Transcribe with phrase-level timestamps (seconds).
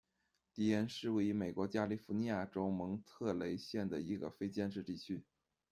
[0.55, 5.23] 迪恩是位于美国加利福尼亚州蒙特雷县的一个非建制地区。